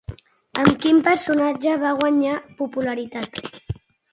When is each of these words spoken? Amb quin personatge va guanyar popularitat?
Amb 0.61 0.69
quin 0.85 1.01
personatge 1.09 1.75
va 1.83 1.91
guanyar 2.01 2.35
popularitat? 2.63 3.43